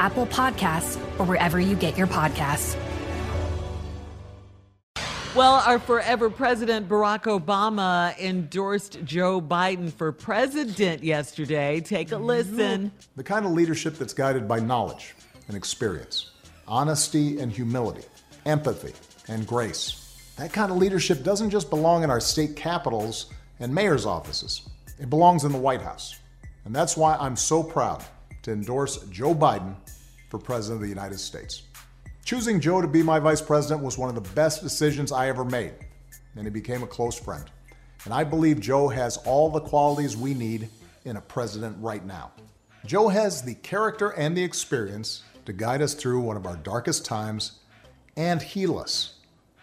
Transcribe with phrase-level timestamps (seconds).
[0.00, 2.76] Apple Podcasts, or wherever you get your podcasts.
[5.34, 11.80] Well, our forever president Barack Obama endorsed Joe Biden for president yesterday.
[11.80, 12.92] Take a listen.
[13.16, 15.16] The kind of leadership that's guided by knowledge
[15.48, 16.30] and experience,
[16.68, 18.04] honesty and humility,
[18.46, 18.94] empathy
[19.26, 20.32] and grace.
[20.36, 23.26] That kind of leadership doesn't just belong in our state capitals
[23.58, 24.62] and mayor's offices,
[25.00, 26.14] it belongs in the White House.
[26.64, 28.04] And that's why I'm so proud
[28.44, 29.74] to endorse Joe Biden
[30.28, 31.62] for President of the United States.
[32.24, 35.44] Choosing Joe to be my vice president was one of the best decisions I ever
[35.44, 35.72] made,
[36.36, 37.44] and he became a close friend.
[38.04, 40.68] And I believe Joe has all the qualities we need
[41.04, 42.32] in a president right now.
[42.86, 47.04] Joe has the character and the experience to guide us through one of our darkest
[47.04, 47.60] times
[48.16, 49.14] and heal us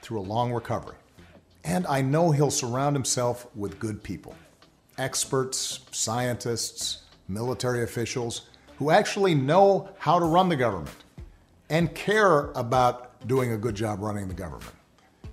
[0.02, 0.96] through a long recovery.
[1.64, 4.36] And I know he'll surround himself with good people
[4.98, 8.51] experts, scientists, military officials
[8.82, 10.96] who actually know how to run the government
[11.70, 14.74] and care about doing a good job running the government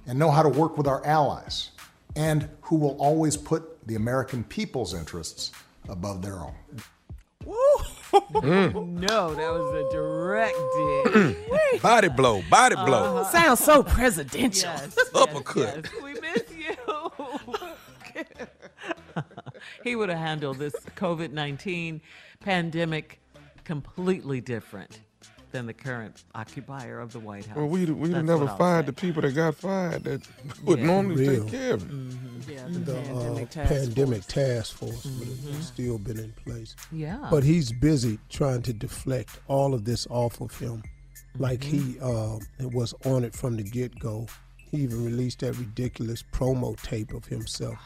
[0.06, 1.70] and know how to work with our allies
[2.14, 5.53] and who will always put the American people's interests
[5.88, 6.54] above their own.
[7.47, 8.88] Mm.
[8.98, 11.82] No, that was a direct dig.
[11.82, 12.84] Body blow, body uh-huh.
[12.84, 13.25] blow.
[13.31, 14.70] Sounds so presidential.
[14.70, 15.84] Yes, Uppercut.
[15.84, 18.26] yes, we miss you.
[19.84, 22.00] he would have handled this COVID 19
[22.41, 23.20] pandemic
[23.68, 25.00] completely different
[25.52, 27.56] than the current occupier of the White House.
[27.56, 30.22] Well, we we That's never fired the people that got fired that
[30.64, 30.86] would Yeah.
[30.86, 31.42] normally Real.
[31.44, 31.90] take care of it.
[31.90, 32.50] Mm-hmm.
[32.50, 34.26] Yeah, the, the pandemic uh, task pandemic force.
[34.26, 36.74] task force would have still been in place.
[36.90, 37.28] Yeah.
[37.30, 40.82] But he's busy trying to deflect all of this off of him.
[41.38, 44.26] Like he uh, was on it from the get go.
[44.70, 47.78] He even released that ridiculous promo tape of himself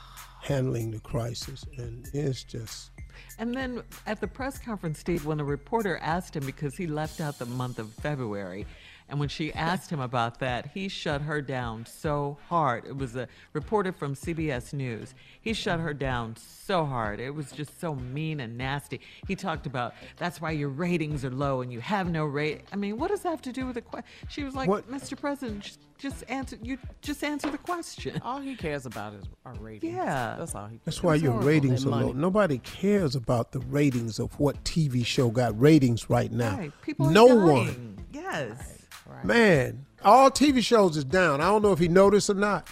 [0.42, 1.64] handling the crisis.
[1.76, 2.90] And it's just,
[3.38, 7.20] And then at the press conference, Steve, when a reporter asked him because he left
[7.20, 8.66] out the month of February,
[9.12, 12.86] and when she asked him about that, he shut her down so hard.
[12.86, 15.14] It was a reporter from CBS News.
[15.42, 17.20] He shut her down so hard.
[17.20, 19.02] It was just so mean and nasty.
[19.28, 22.62] He talked about that's why your ratings are low and you have no rate.
[22.72, 24.08] I mean, what does that have to do with the question?
[24.30, 25.14] She was like, What- Mr.
[25.20, 26.56] President, just- just answer.
[26.60, 28.20] You just answer the question.
[28.24, 29.94] All he cares about is our ratings.
[29.94, 30.34] Yeah.
[30.36, 31.44] That's all he cares that's why your about.
[31.44, 32.10] ratings are low.
[32.12, 36.56] Nobody cares about the ratings of what TV show got ratings right now.
[36.56, 36.72] Right.
[36.82, 37.46] People are no dying.
[37.46, 37.98] one.
[38.12, 38.50] Yes.
[38.58, 38.78] Right.
[39.24, 41.40] Man, all TV shows is down.
[41.40, 42.66] I don't know if he noticed or not.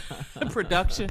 [0.50, 1.10] Production.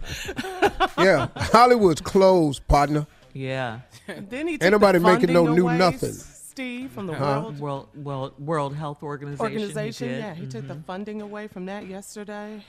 [0.98, 3.08] Yeah, Hollywood's closed, partner.
[3.34, 3.80] Yeah.
[4.08, 6.14] then he Ain't took nobody the making no funding new away, nothing.
[6.54, 7.42] Steve from the Huh?
[7.44, 9.48] World World, World, World Health Organization.
[9.52, 10.08] he Organization.
[10.10, 10.20] did.
[10.20, 10.86] yeah, he took the Mhm.
[10.86, 12.64] funding away from that yesterday.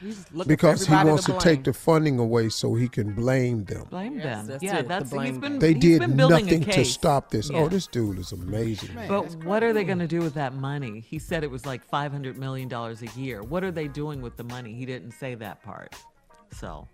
[0.00, 1.40] He's looking Because for he everybody wants to, blame.
[1.40, 3.86] take the funding away so he can blame them.
[3.90, 4.46] Blame Yes, them.
[4.46, 5.52] that's yeah, it, the that's blame he's been.
[5.52, 5.58] them.
[5.60, 6.92] They he's did been building nothing a to case.
[6.92, 7.50] stop this.
[7.50, 7.58] Yeah.
[7.60, 8.90] Oh, this dude is amazing.
[9.08, 11.00] But what are they going to do with that money?
[11.00, 13.42] He said it was like five hundred million dollars a year.
[13.42, 14.74] What are they doing with the money?
[14.74, 15.96] He didn't say that part.
[16.52, 16.86] So.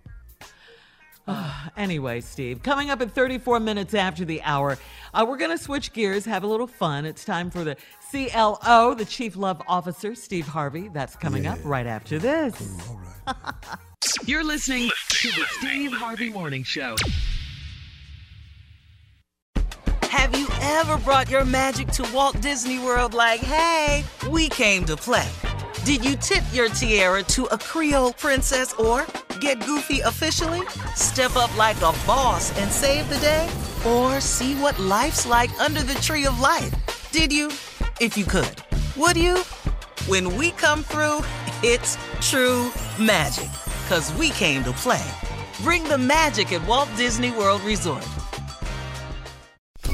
[1.77, 4.79] Anyway, Steve, coming up at 34 minutes after the hour,
[5.15, 7.05] uh, we're going to switch gears, have a little fun.
[7.05, 7.77] It's time for the
[8.11, 10.89] CLO, the Chief Love Officer, Steve Harvey.
[10.89, 12.91] That's coming up right after this.
[14.25, 16.97] You're listening to the Steve Harvey Morning Show.
[20.05, 24.97] Have you ever brought your magic to Walt Disney World like, hey, we came to
[24.97, 25.29] play?
[25.85, 29.07] Did you tip your tiara to a Creole princess or
[29.41, 30.63] get goofy officially?
[30.95, 33.49] Step up like a boss and save the day?
[33.87, 36.73] Or see what life's like under the tree of life?
[37.11, 37.49] Did you?
[38.01, 38.55] If you could.
[38.97, 39.39] Would you?
[40.07, 41.23] When we come through,
[41.63, 43.51] it's true magic.
[43.89, 45.11] Cause we came to play.
[45.63, 48.07] Bring the magic at Walt Disney World Resort.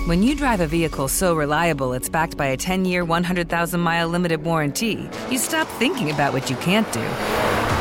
[0.07, 4.09] When you drive a vehicle so reliable it's backed by a 10 year, 100,000 mile
[4.09, 7.07] limited warranty, you stop thinking about what you can't do